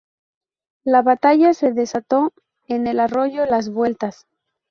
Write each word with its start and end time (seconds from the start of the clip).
La 0.83 1.03
batalla 1.03 1.53
se 1.53 1.73
desató 1.73 2.33
en 2.67 2.87
el 2.87 2.99
Arroyo 2.99 3.45
las 3.45 3.69
Vueltas. 3.69 4.25